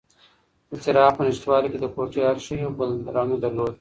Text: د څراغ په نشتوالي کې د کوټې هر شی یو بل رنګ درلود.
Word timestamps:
د 0.69 0.71
څراغ 0.83 1.11
په 1.17 1.21
نشتوالي 1.27 1.67
کې 1.71 1.79
د 1.81 1.85
کوټې 1.93 2.21
هر 2.27 2.37
شی 2.45 2.55
یو 2.65 2.71
بل 2.79 2.91
رنګ 3.15 3.31
درلود. 3.43 3.69